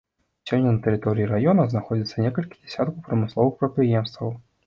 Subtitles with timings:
[0.51, 4.35] Сёння на тэрыторыі раёна знаходзяцца некалькі дзясяткаў прамысловых прадпрыемстваў.